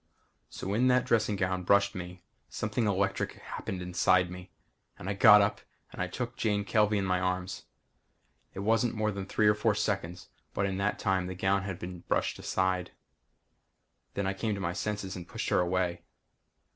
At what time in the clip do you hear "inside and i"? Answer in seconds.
3.83-5.13